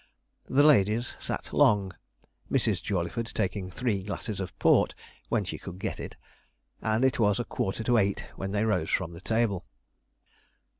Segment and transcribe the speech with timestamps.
[0.49, 1.93] The ladies sat long,
[2.51, 2.81] Mrs.
[2.81, 4.95] Jawleyford taking three glasses of port
[5.29, 6.15] (when she could get it);
[6.81, 9.67] and it was a quarter to eight when they rose from the table.